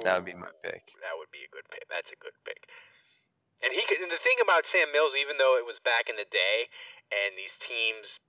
[0.04, 0.84] That would be my pick.
[1.02, 1.88] That would be a good pick.
[1.90, 2.68] That's a good pick.
[3.64, 6.18] And he could, and the thing about Sam Mills, even though it was back in
[6.18, 6.68] the day,
[7.10, 8.20] and these teams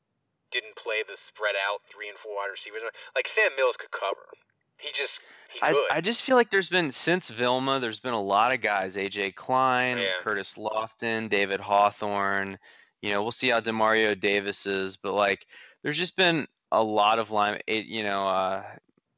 [0.51, 2.83] didn't play the spread out three and four wide receivers,
[3.15, 4.31] like Sam Mills could cover.
[4.79, 5.21] He just
[5.63, 5.89] I.
[5.93, 9.35] I just feel like there's been since Vilma, there's been a lot of guys, AJ
[9.35, 10.05] Klein, Yeah.
[10.21, 12.59] Curtis Lofton, David Hawthorne.
[13.03, 15.47] You know, we'll see how Demario Davis is, but like
[15.83, 17.61] there's just been a lot of line.
[17.67, 18.63] It, you know, uh,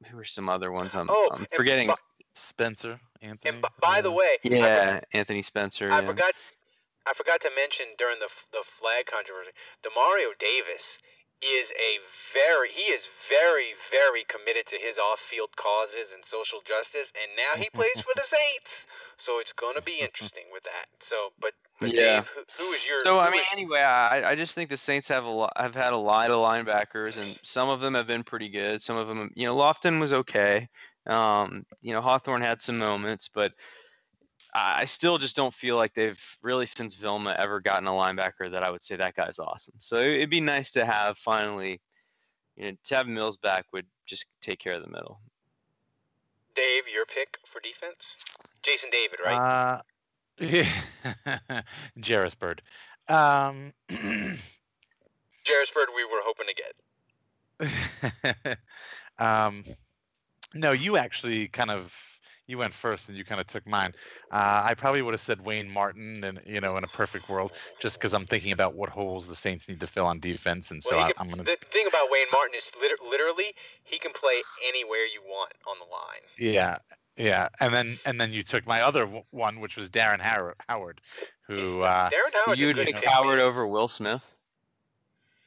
[0.06, 0.94] who are some other ones?
[0.94, 1.88] I'm, Oh, I'm forgetting.
[1.88, 1.94] bu-
[2.36, 3.54] Spencer, Anthony.
[3.54, 5.90] and b- by the way, I, yeah, Anthony Spencer.
[5.90, 6.06] I yeah.
[6.06, 6.32] forgot.
[7.06, 9.50] I forgot to mention during the the flag controversy,
[9.82, 10.98] Demario Davis
[11.42, 11.98] is a
[12.32, 17.60] very he is very very committed to his off-field causes and social justice, and now
[17.60, 18.86] he plays for the Saints.
[19.16, 20.86] So it's going to be interesting with that.
[21.00, 22.16] So, but but Yeah.
[22.16, 23.02] Dave, who, who is your?
[23.04, 25.92] So I mean, anyway, I, I just think the Saints have a lot, have had
[25.92, 28.82] a lot of linebackers, and some of them have been pretty good.
[28.82, 30.68] Some of them, you know, Lofton was okay.
[31.06, 33.52] Um, you know, Hawthorne had some moments, but
[34.54, 38.50] I I still just don't feel like they've really since Vilma ever gotten a linebacker
[38.50, 39.74] that I would say that guy's awesome.
[39.78, 41.80] So it- it'd be nice to have finally,
[42.56, 45.20] you know, to have Mills back would just take care of the middle.
[46.54, 48.16] Dave, your pick for defense?
[48.62, 49.38] Jason David, right?
[49.38, 49.80] Uh,
[50.38, 50.68] yeah.
[52.04, 52.62] Jairus Byrd.
[53.08, 53.72] Um,
[55.44, 56.74] Jarrisburg, we were hoping to get.
[59.18, 59.64] um,
[60.54, 62.09] no, you actually kind of
[62.50, 63.94] you went first, and you kind of took mine.
[64.30, 67.52] Uh, I probably would have said Wayne Martin, and you know, in a perfect world,
[67.80, 70.82] just because I'm thinking about what holes the Saints need to fill on defense, and
[70.82, 71.44] so Well, I, can, I'm gonna.
[71.44, 75.76] The thing about Wayne Martin is liter- literally he can play anywhere you want on
[75.78, 76.54] the line.
[76.54, 76.78] Yeah,
[77.16, 80.56] yeah, and then and then you took my other w- one, which was Darren Har-
[80.68, 81.00] Howard,
[81.46, 84.22] who the- uh, Darren Howard's a You'd good pick pick, Howard over Will Smith.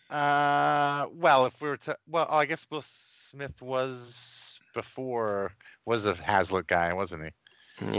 [0.09, 5.53] Uh, well, if we were to, well, oh, I guess Will Smith was before
[5.85, 7.29] was a Haslett guy, wasn't he?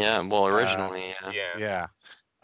[0.00, 1.32] Yeah, well, Uh, originally, yeah.
[1.32, 1.58] Yeah.
[1.58, 1.86] Yeah.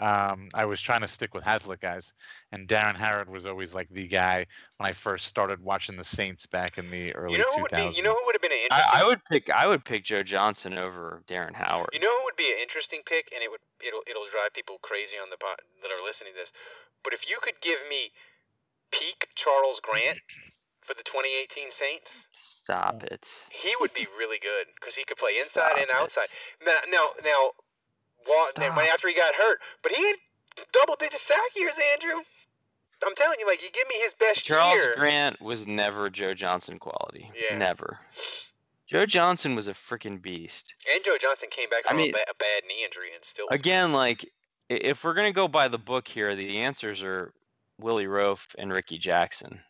[0.00, 2.14] Um, I was trying to stick with Haslett guys,
[2.52, 4.46] and Darren Howard was always like the guy
[4.78, 7.62] when I first started watching the Saints back in the early You know who 2000s.
[7.62, 7.96] would be?
[7.98, 8.90] You know who would have been an interesting?
[8.94, 11.90] I, I would pick I would pick Joe Johnson over Darren Howard.
[11.92, 14.78] You know who would be an interesting pick, and it would it'll it'll drive people
[14.80, 16.52] crazy on the pod that are listening to this.
[17.04, 18.12] But if you could give me
[18.90, 20.18] peak Charles Grant
[20.80, 23.26] for the 2018 Saints, Stop it.
[23.50, 26.02] he would be really good because he could play inside and Stop it.
[26.02, 26.26] outside.
[26.64, 27.50] Now, now, now,
[28.28, 30.16] Wa- then after he got hurt, but he had
[30.72, 32.22] double-digit sack years, Andrew.
[33.06, 34.94] I'm telling you, like you give me his best Charles year.
[34.96, 37.30] Grant was never Joe Johnson quality.
[37.50, 37.56] Yeah.
[37.56, 37.98] Never.
[38.86, 40.74] Joe Johnson was a freaking beast.
[40.94, 43.24] And Joe Johnson came back I from mean- a, ba- a bad knee injury and
[43.24, 43.98] still Again, beast.
[43.98, 44.30] like
[44.68, 47.32] if we're gonna go by the book here, the answers are
[47.78, 49.60] Willie Roaf and Rickey Jackson.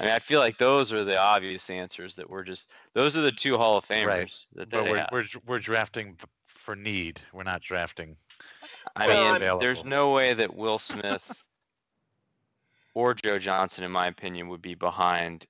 [0.00, 3.20] I mean, I feel like those are the obvious answers that we're just those are
[3.20, 4.34] the two Hall of Famers Right.
[4.54, 5.08] that but we're, have.
[5.12, 7.20] we're we're drafting for need.
[7.32, 8.16] We're not drafting.
[8.96, 11.24] I mean, I'm- there's no way that Will Smith
[12.94, 15.46] or Joe Johnson, in my opinion, would be behind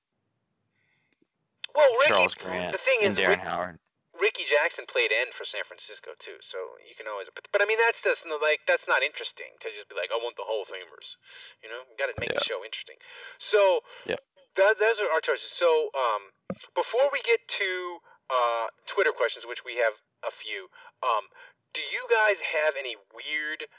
[1.74, 3.78] well, Ricky, Charles Grant the thing and is, Darren Rick, Howard.
[4.20, 7.28] Rickey Jackson played end for San Francisco too, so you can always.
[7.34, 10.16] But, but I mean, that's just like that's not interesting to just be like, I
[10.22, 11.16] want the Hall of Famers.
[11.62, 12.96] You know, you got to make the show interesting.
[13.38, 14.16] So, Yeah.
[14.56, 15.50] That, those are our choices.
[15.50, 16.34] So, um,
[16.74, 20.68] before we get to uh, Twitter questions, which we have a few,
[21.02, 21.30] um,
[21.72, 23.70] do you guys have any weird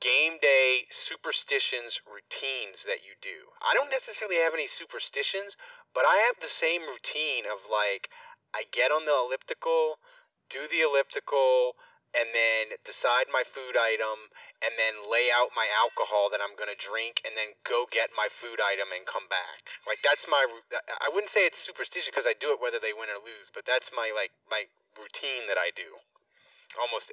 [0.00, 3.50] game day superstitions routines that you do?
[3.62, 5.56] I don't necessarily have any superstitions,
[5.94, 8.10] but I have the same routine of like
[8.54, 9.98] I get on the elliptical,
[10.48, 11.76] do the elliptical,
[12.16, 14.32] and then decide my food item,
[14.64, 18.28] and then lay out my alcohol that I'm gonna drink, and then go get my
[18.30, 19.64] food item and come back.
[19.86, 20.46] Like that's my.
[20.72, 23.50] I- I wouldn't say it's superstition because I do it whether they win or lose,
[23.52, 24.64] but that's my like my
[24.98, 26.00] routine that I do.
[26.80, 27.12] Almost,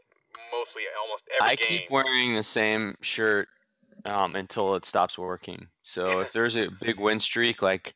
[0.52, 1.68] mostly, almost every I game.
[1.68, 3.48] keep wearing the same shirt
[4.04, 5.68] um, until it stops working.
[5.84, 7.94] So if there's a big win streak, like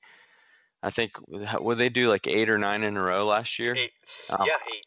[0.84, 3.92] I think what they do, like eight or nine in a row last year, Eight,
[4.30, 4.86] Um, yeah, eight.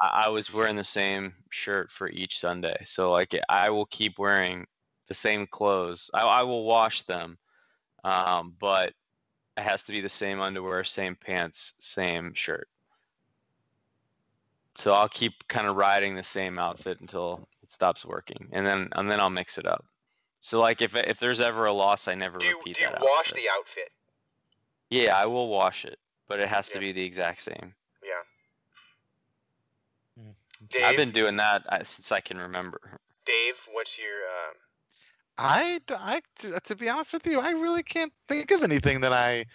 [0.00, 2.76] I, I was wearing the same shirt for each Sunday.
[2.84, 4.66] So like I will keep wearing
[5.08, 6.10] the same clothes.
[6.14, 7.38] I, I will wash them,
[8.04, 8.92] um, but
[9.56, 12.68] it has to be the same underwear, same pants, same shirt.
[14.76, 18.88] So I'll keep kind of riding the same outfit until it stops working, and then
[18.92, 19.84] and then I'll mix it up.
[20.40, 22.90] So like if if there's ever a loss, I never Do you, repeat do you
[22.90, 23.34] that wash outfit.
[23.34, 23.90] the outfit?
[24.90, 27.74] Yeah, I will wash it, but it has to be the exact same.
[30.72, 30.80] Yeah.
[30.80, 32.80] Dave, I've been doing that uh, since I can remember.
[33.24, 34.06] Dave, what's your?
[34.08, 34.52] Uh,
[35.40, 39.00] I, d- I t- to be honest with you, I really can't think of anything
[39.02, 39.46] that I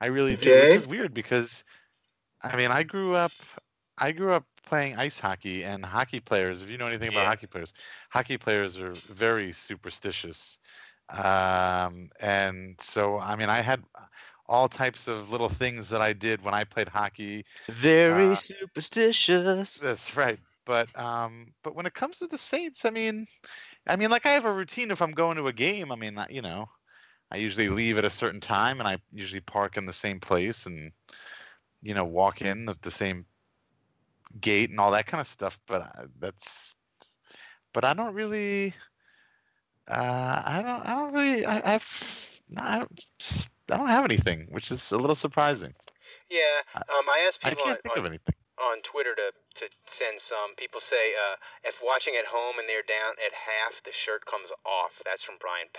[0.00, 0.60] I really do, Okay.
[0.60, 1.64] which is weird because
[2.42, 3.32] I mean, I grew up
[3.98, 7.28] I grew up playing ice hockey and hockey players, if you know anything about Yeah.
[7.28, 7.74] hockey players,
[8.10, 10.58] hockey players are very superstitious.
[11.08, 13.82] Um, and so I mean, I had
[14.46, 17.44] all types of little things that I did when I played hockey.
[17.68, 19.74] Very Uh, superstitious.
[19.76, 20.38] That's right.
[20.70, 23.26] But um, but when it comes to the Saints, I mean,
[23.88, 25.90] I mean, like I have a routine if I'm going to a game.
[25.90, 26.68] I mean, you know,
[27.28, 30.66] I usually leave at a certain time, and I usually park in the same place,
[30.66, 30.92] and
[31.82, 33.26] you know, walk in at the same
[34.40, 35.58] gate and all that kind of stuff.
[35.66, 36.76] But I, that's,
[37.72, 38.72] but I don't really.
[39.88, 40.86] Uh, I don't.
[40.86, 41.46] I don't really.
[41.46, 42.40] I, I've.
[42.56, 43.48] I don't.
[43.72, 45.74] I don't have anything, which is a little surprising.
[46.30, 48.36] Yeah, um, I asked I can't on, think on, of anything.
[48.60, 50.54] On Twitter to, to send some.
[50.56, 54.52] People say uh, if watching at home and they're down at half, the shirt comes
[54.68, 55.00] off.
[55.04, 55.72] That's from Brian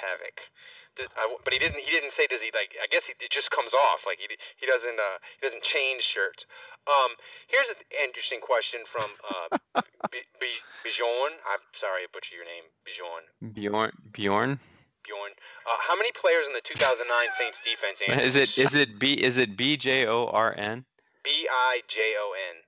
[1.15, 1.79] I- but he didn't.
[1.79, 2.73] He didn't say does he like?
[2.81, 4.03] I guess he, it just comes off.
[4.05, 4.97] Like he, he doesn't.
[4.99, 6.45] Uh, he doesn't change shirts.
[6.89, 7.15] Um,
[7.47, 11.37] here's an interesting question from uh, B- B- Bjorn.
[11.45, 13.29] I'm sorry, I butchered your name, Bjorn.
[13.53, 14.59] Bjorn Bjorn.
[15.05, 15.31] Bjorn.
[15.65, 18.01] Uh, how many players in the 2009 Saints defense?
[18.07, 18.25] Andrew?
[18.25, 20.85] Is it is it B is it B J O R N?
[21.23, 22.61] B I J O N?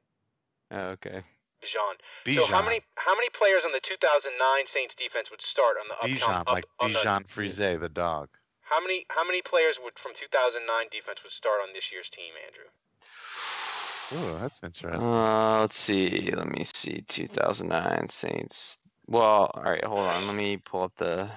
[0.73, 1.23] Oh, okay.
[1.63, 2.35] Bijan.
[2.35, 5.95] So how many how many players on the 2009 Saints defense would start on the
[5.95, 8.29] upcoming Bijan, like on Bichon Frise, the dog.
[8.61, 12.33] How many how many players would from 2009 defense would start on this year's team,
[12.45, 12.69] Andrew?
[14.15, 15.01] Oh, that's interesting.
[15.01, 16.31] Uh, let's see.
[16.35, 17.03] Let me see.
[17.07, 18.77] 2009 Saints.
[19.07, 19.83] Well, all right.
[19.83, 20.27] Hold on.
[20.27, 21.29] Let me pull up the.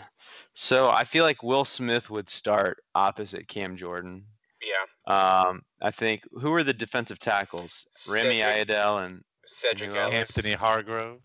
[0.55, 4.25] So I feel like Will Smith would start opposite Cam Jordan.
[4.62, 7.87] Yeah, Um, I think who are the defensive tackles?
[8.11, 10.14] Remi Sedrick- Ayodele and Sedrick Ellis.
[10.14, 11.21] Anthony Hargrove.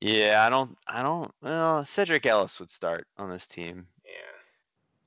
[0.00, 0.44] yeah.
[0.46, 0.76] I don't.
[0.88, 1.30] I don't.
[1.42, 3.86] Well, Sedrick Ellis would start on this team.
[4.04, 4.12] Yeah.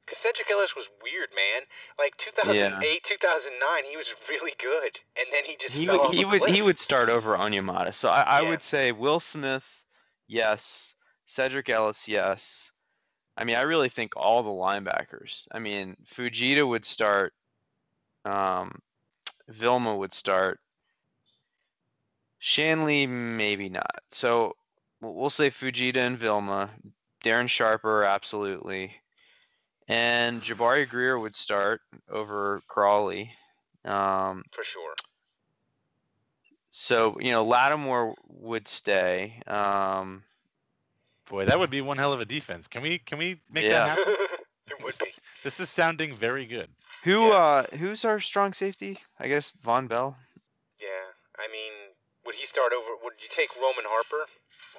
[0.06, 1.63] Because Sedrick Ellis was weird, man.
[2.00, 6.08] Like 2008, 2009, he was really good, and then he just He fell would.
[6.08, 6.50] off He a would.
[6.50, 7.93] He would start over Onyemata.
[7.93, 8.50] So I, I Yeah.
[8.50, 9.65] would say Will Smith,
[10.28, 10.96] yes.
[11.28, 12.72] Sedrick Ellis, yes.
[13.38, 15.48] I mean, I really think all the linebackers.
[15.52, 17.34] I mean, Fujita would start.
[18.25, 18.79] Um,
[19.49, 20.59] Vilma would start.
[22.41, 24.01] Shanle, maybe not.
[24.09, 24.53] So
[25.01, 26.69] we'll we'll say Fujita and Vilma.
[27.23, 28.91] Darren Sharper, absolutely.
[29.88, 33.31] And Jabari Greer would start over Crawley.
[33.86, 34.93] Um, for sure.
[36.69, 39.41] so you know, Lattimore would stay.
[39.47, 40.23] Um,
[41.29, 42.67] Boy, that would be one hell of a defense.
[42.67, 43.86] Can we can we make Yeah.
[43.86, 44.13] that happen?
[44.67, 45.13] it would be.
[45.43, 46.67] This is sounding very good.
[47.04, 47.36] Who Yeah.
[47.36, 49.00] uh who's our strong safety?
[49.20, 50.18] I guess Vonn Bell.
[50.80, 50.88] Yeah,
[51.38, 51.72] I mean,
[52.26, 52.92] would he start over?
[53.04, 54.26] Would you take Roman Harper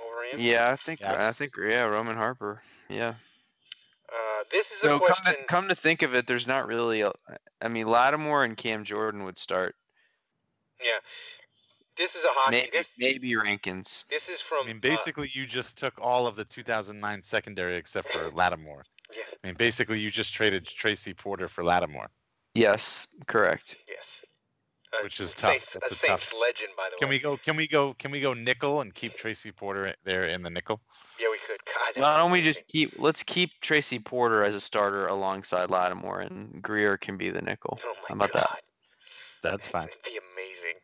[0.05, 0.41] over him?
[0.41, 2.63] Yeah, I think I think yeah, Roman Harper.
[2.89, 3.15] Yeah.
[4.09, 5.35] Uh, this is So a come question.
[5.35, 7.11] to, come to think of it, there's not really a,
[7.61, 9.75] I mean, Lattimore and Cam Jordan would start.
[10.81, 10.99] Yeah,
[11.97, 12.57] this is a hockey.
[12.57, 14.05] Maybe This maybe Rankins.
[14.11, 14.65] this is from.
[14.65, 18.85] I mean, uh, basically, you just took all of the 2009 secondary except for Lattimore.
[19.17, 22.09] Yeah, I mean, basically, you just traded Tracy Porter for Lattimore.
[22.55, 23.77] Yes, correct.
[23.89, 24.25] yes.
[24.93, 25.51] Uh, Which is tough.
[25.51, 27.17] Saints, That's a a Saints tough- legend, by the Can way.
[27.17, 27.37] we go?
[27.37, 27.95] Can we go?
[27.95, 30.81] Can we go nickel and keep Tracy Porter there in the nickel?
[31.19, 31.59] Yeah, we could.
[31.67, 32.55] God, Why don't we amazing.
[32.55, 37.31] just keep let's keep Tracy Porter as a starter alongside Lattimore and Greer can be
[37.31, 37.81] the nickel.
[37.85, 38.47] Oh my How about God.
[38.51, 38.61] that?
[39.43, 39.89] That's fine.
[39.89, 40.79] It'd be amazing.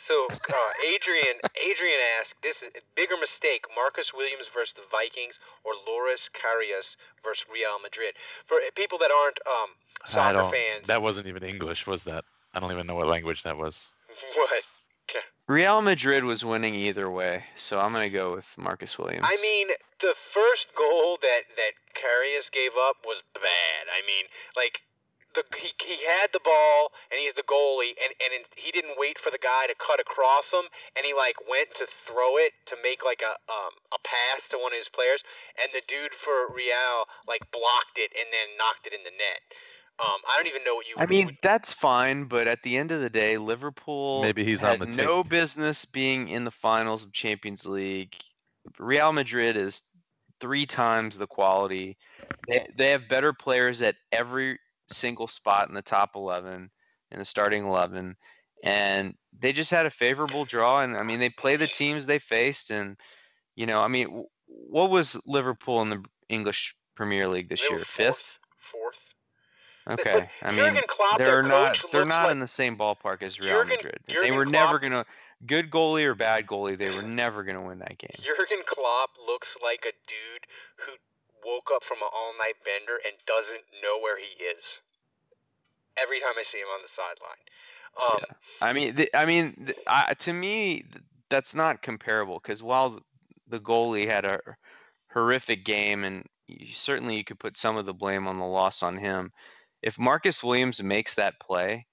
[0.00, 5.38] So, uh, Adrian, Adrian asked, "This is a bigger mistake: Marcus Williams versus the Vikings,
[5.62, 8.14] or Loris Karius versus Real Madrid."
[8.46, 12.24] For people that aren't um, soccer fans, That wasn't even English, was that?
[12.54, 13.92] I don't even know what language that was.
[14.34, 14.64] what?
[15.46, 19.26] Real Madrid was winning either way, so I'm gonna go with Marcus Williams.
[19.28, 23.90] I mean, the first goal that that Karius gave up was bad.
[23.92, 24.82] I mean, like
[25.34, 28.98] the he, he had the ball and he's the goalie and and it- he didn't
[28.98, 30.66] wait for the guy to cut across him
[30.96, 34.58] and he like went to throw it to make like a um a pass to
[34.58, 35.22] one of his players
[35.60, 39.40] and the dude for Real like blocked it and then knocked it in the net.
[40.00, 40.94] Um, I don't even know what you.
[40.96, 44.62] I mean, would- that's fine, but at the end of the day, Liverpool Maybe he's
[44.62, 45.30] had on the no take.
[45.30, 48.16] business being in the finals of Champions League.
[48.78, 49.82] Real Madrid is
[50.40, 51.98] three times the quality.
[52.48, 54.58] They they have better players at every
[54.90, 56.70] single spot in the top 11
[57.12, 58.16] in the starting 11
[58.62, 62.18] and they just had a favorable draw and I mean they play the teams they
[62.18, 62.96] faced and
[63.56, 67.78] you know, I mean what was Liverpool in the English Premier League this they year?
[67.78, 67.86] Fifth?
[67.96, 68.38] fourth.
[68.56, 69.14] Fourth.
[69.88, 70.28] Okay.
[70.42, 73.76] I mean, Klopp, they're not they're not like- in the same ballpark as Real Jurgen-
[73.76, 73.98] Madrid.
[74.06, 75.06] they Jurgen were never gonna
[75.46, 76.76] good goalie or bad goalie.
[76.76, 78.10] They were never gonna win that game.
[78.22, 80.92] Jurgen Klopp looks like a dude who
[81.44, 84.80] woke up from an all-night bender and doesn't know where he is.
[86.00, 87.44] Every time I see him on the sideline.
[88.00, 90.84] Um, I mean, th- I mean, th- I, to me,
[91.28, 93.00] that's not comparable because while
[93.48, 94.40] the goalie had a
[95.12, 98.82] horrific game, and you, certainly you could put some of the blame on the loss
[98.82, 99.32] on him.
[99.82, 101.86] If Marcus Williams makes that play,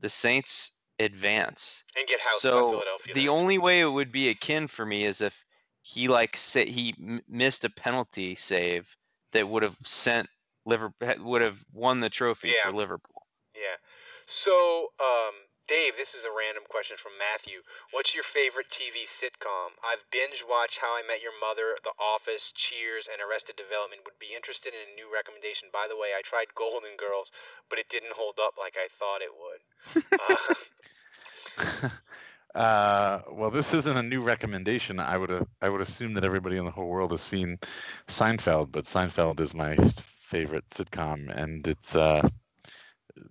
[0.00, 1.84] the Saints advance.
[1.98, 3.14] and get housed by Philadelphia.
[3.14, 5.44] the only way it would be akin for me is if
[5.84, 8.96] he like sa- he m- missed a penalty save
[9.32, 10.30] that would have sent
[10.64, 12.64] Liverpool would have won the trophy Yeah.
[12.64, 13.26] for Liverpool.
[13.54, 13.76] Yeah.
[14.24, 17.60] So, um, Dave, this is a random question from Matthew.
[17.90, 19.76] What's your favorite TV sitcom?
[19.84, 24.02] I've binge watched How I Met Your Mother, The Office, Cheers, and Arrested Development.
[24.06, 25.68] Would be interested in a new recommendation.
[25.70, 27.30] By the way, I tried Golden Girls,
[27.68, 29.60] but it didn't hold up like I thought it would.
[30.16, 31.88] Uh,
[32.54, 35.00] Uh, well, this isn't a new recommendation.
[35.00, 37.58] I would uh, I would assume that everybody in the whole world has seen
[38.06, 42.26] Seinfeld, but Seinfeld is my favorite sitcom, and it's uh,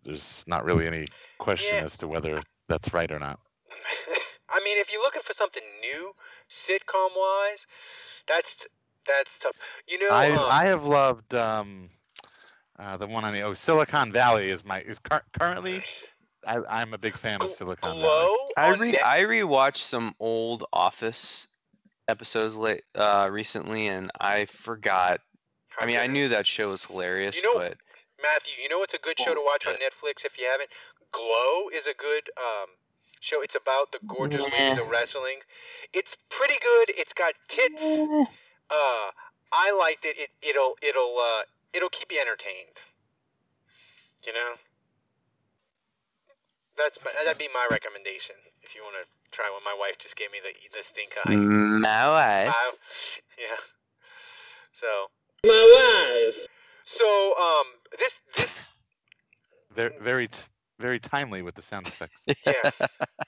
[0.04, 1.08] there's not really any
[1.38, 1.86] question Yeah.
[1.86, 3.40] as to whether that's right or not.
[4.50, 6.14] I mean, if you're looking for something new,
[6.50, 7.66] sitcom wise,
[8.28, 8.68] that's
[9.08, 9.58] that's tough.
[9.88, 11.90] You know, I um, I have loved um,
[12.78, 15.84] uh, the one on the oh Silicon Valley is my is cur- currently
[16.48, 18.38] I, I'm a big fan of Silicon Valley.
[18.58, 21.48] I re Net- I rewatched some old Office
[22.08, 25.22] episodes late uh recently, and I forgot.
[25.80, 27.78] I mean, I knew that show was hilarious, You know- but
[28.22, 30.70] Matthew, you know what's a good show to watch on Netflix if you haven't?
[31.12, 32.70] Glow is a good um,
[33.20, 33.42] show.
[33.42, 35.40] It's about the gorgeous ladies of wrestling.
[35.94, 36.96] It's pretty good.
[36.98, 37.84] It's got tits.
[38.70, 39.12] Uh,
[39.52, 40.18] I liked it.
[40.18, 41.42] It it'll it'll uh,
[41.74, 42.80] it'll keep you entertained.
[44.26, 44.54] You know.
[46.78, 49.64] That's my, that'd be my recommendation if you want to try one.
[49.64, 51.36] My wife just gave me the the stink eye.
[51.36, 52.56] my wife.
[52.56, 52.74] I-
[53.38, 53.58] yeah.
[54.72, 55.08] So
[55.46, 56.48] My wife.
[56.86, 57.66] so um
[58.00, 58.68] this this
[59.76, 60.30] Very very
[60.80, 62.24] very timely with the sound effects.
[62.28, 62.70] yeah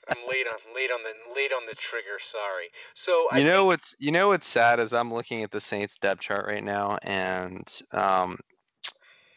[0.10, 2.18] I'm late on late on the late on the trigger.
[2.20, 2.70] Sorry.
[2.94, 5.62] So I you know think, what's you know what's sad is I'm looking at the
[5.62, 8.38] Saints depth chart right now, and um,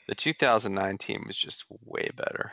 [0.08, 2.52] the 2009 team was just way better.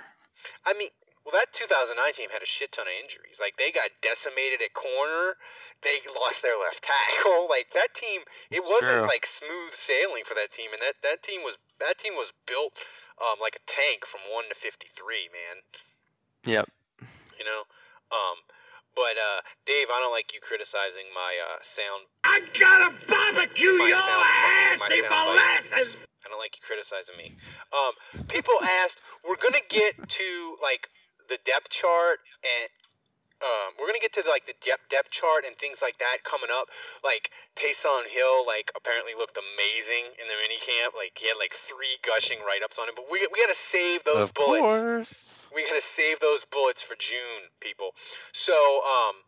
[0.65, 0.89] I mean,
[1.25, 3.41] well, that 2009 team had a shit ton of injuries.
[3.41, 5.41] Like they got decimated at corner.
[5.81, 7.49] They lost their left tackle.
[7.55, 8.21] Like that team,
[8.51, 9.09] it wasn't true.
[9.09, 10.69] like smooth sailing for that team.
[10.73, 12.77] And that that team was that team was built
[13.17, 15.29] um, like a tank from one to 53.
[15.33, 15.65] Man,
[16.45, 16.67] Yep.
[17.39, 17.65] you know.
[18.13, 18.45] Um,
[18.95, 23.87] but uh, Dave, I don't like you criticizing my uh, sound I gotta barbecue my
[23.87, 25.39] your sound ass, my you sound
[26.25, 27.35] I don't like you criticizing me.
[27.71, 27.93] Um,
[28.27, 30.89] people asked, we're gonna get to like
[31.27, 32.69] the depth chart and
[33.43, 36.47] um, we're gonna get to like the depth depth chart and things like that coming
[36.47, 36.71] up.
[37.03, 40.95] Like Taysom Hill, like apparently looked amazing in the mini camp.
[40.95, 42.95] Like he had like three gushing write ups on him.
[42.95, 44.63] But we we gotta save those of bullets.
[44.63, 45.47] course.
[45.53, 47.91] We gotta save those bullets for June, people.
[48.31, 49.27] So, um,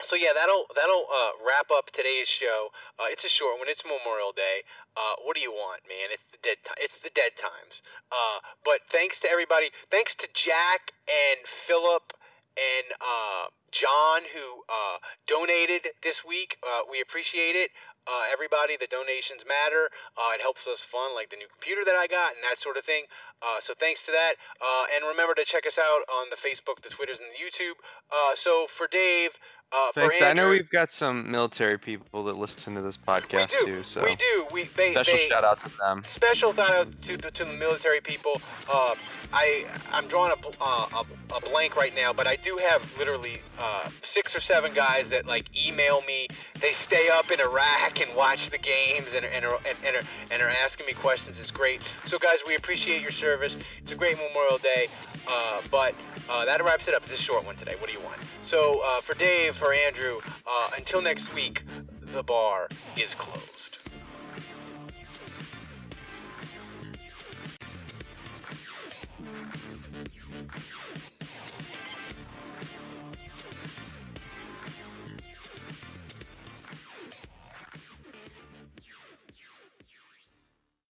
[0.00, 2.68] so yeah, that'll that'll uh, wrap up today's show.
[3.00, 3.68] Uh, it's a short one.
[3.68, 4.68] It's Memorial Day.
[4.96, 6.10] Uh, what do you want, man?
[6.12, 6.58] It's the dead.
[6.64, 7.82] Ti- it's the dead times.
[8.12, 9.70] Uh, but thanks to everybody.
[9.90, 12.14] Thanks to Jack and Philip
[12.54, 16.58] and uh, John who uh, donated this week.
[16.62, 17.70] Uh, we appreciate it.
[18.06, 19.88] Uh, everybody, the donations matter.
[20.34, 22.84] It helps us fund like the new computer that I got and that sort of
[22.84, 23.06] thing.
[23.42, 24.34] Uh, so thanks to that.
[24.60, 27.76] Uh, and remember to check us out on the Facebook, the Twitters, and the YouTube.
[28.10, 29.38] Uh, so for Dave,
[29.74, 30.18] uh, Thanks.
[30.18, 33.66] for I know we've got some military people that listen to this podcast we do,
[33.66, 34.46] too, so we do.
[34.52, 36.02] We they, special they shout out to them.
[36.04, 38.40] special shout out to the, to the military people.
[38.72, 38.94] Uh,
[39.32, 43.40] I I'm drawing a, uh, a, a blank right now, but I do have literally
[43.58, 46.28] uh, six or seven guys that like email me.
[46.60, 50.08] They stay up in Iraq and watch the games and and are, and, and, are,
[50.30, 51.40] and are asking me questions.
[51.40, 51.82] It's great.
[52.04, 53.56] So guys, we appreciate your service.
[53.78, 54.88] It's a great Memorial Day.
[55.26, 55.94] Uh, but
[56.28, 57.02] uh, that wraps it up.
[57.02, 57.74] It's a short one today.
[57.78, 58.18] What do you want?
[58.42, 61.64] So uh, for Dave, for Andrew, uh, until next week,
[62.02, 63.83] the bar is closed.